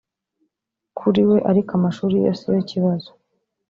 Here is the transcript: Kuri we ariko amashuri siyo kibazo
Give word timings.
Kuri 0.97 1.21
we 1.29 1.37
ariko 1.51 1.71
amashuri 1.79 2.15
siyo 2.39 2.61
kibazo 2.69 3.09